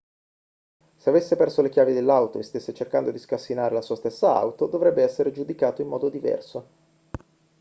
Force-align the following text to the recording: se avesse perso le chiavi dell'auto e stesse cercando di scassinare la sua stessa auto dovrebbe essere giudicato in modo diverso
se 0.95 1.09
avesse 1.11 1.35
perso 1.35 1.61
le 1.61 1.69
chiavi 1.69 1.93
dell'auto 1.93 2.39
e 2.39 2.41
stesse 2.41 2.73
cercando 2.73 3.11
di 3.11 3.19
scassinare 3.19 3.75
la 3.75 3.83
sua 3.83 3.95
stessa 3.97 4.35
auto 4.35 4.65
dovrebbe 4.65 5.03
essere 5.03 5.31
giudicato 5.31 5.83
in 5.83 5.89
modo 5.89 6.09
diverso 6.09 6.67